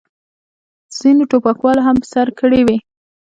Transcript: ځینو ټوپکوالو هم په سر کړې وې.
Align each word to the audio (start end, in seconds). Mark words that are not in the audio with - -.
ځینو 0.99 1.23
ټوپکوالو 1.31 1.85
هم 1.87 1.95
په 2.01 2.07
سر 2.13 2.27
کړې 2.39 2.61
وې. 2.67 2.77